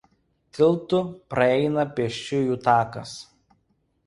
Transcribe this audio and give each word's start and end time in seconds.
Tiltu 0.57 1.01
praeina 1.33 1.85
pėsčiųjų 2.01 2.59
takas. 2.71 3.15